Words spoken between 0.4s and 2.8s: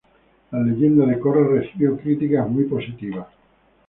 La leyenda de Korra recibió críticas muy